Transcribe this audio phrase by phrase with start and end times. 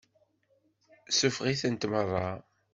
[1.17, 2.29] Suffeɣ-itent meṛṛa.